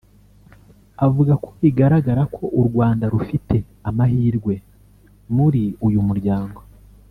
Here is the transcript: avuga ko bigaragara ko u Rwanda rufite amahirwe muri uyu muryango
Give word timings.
avuga 1.05 1.33
ko 1.43 1.49
bigaragara 1.61 2.21
ko 2.35 2.43
u 2.59 2.61
Rwanda 2.67 3.05
rufite 3.13 3.55
amahirwe 3.89 4.53
muri 5.35 5.63
uyu 5.87 6.01
muryango 6.07 6.59